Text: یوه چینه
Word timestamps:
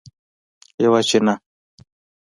یوه 0.83 1.01
چینه 1.09 1.35